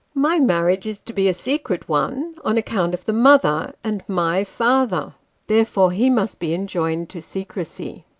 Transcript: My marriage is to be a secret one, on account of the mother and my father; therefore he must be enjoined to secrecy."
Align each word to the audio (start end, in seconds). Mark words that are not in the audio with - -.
My 0.15 0.39
marriage 0.39 0.87
is 0.87 0.99
to 1.01 1.13
be 1.13 1.29
a 1.29 1.33
secret 1.35 1.87
one, 1.87 2.33
on 2.43 2.57
account 2.57 2.95
of 2.95 3.05
the 3.05 3.13
mother 3.13 3.75
and 3.83 4.03
my 4.07 4.43
father; 4.43 5.13
therefore 5.45 5.91
he 5.91 6.09
must 6.09 6.39
be 6.39 6.55
enjoined 6.55 7.07
to 7.11 7.21
secrecy." 7.21 8.05